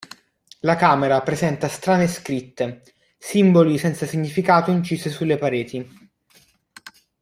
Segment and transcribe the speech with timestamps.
[0.61, 2.81] La camera presenta strane scritte,
[3.19, 6.09] simboli senza significato incise sulle pareti.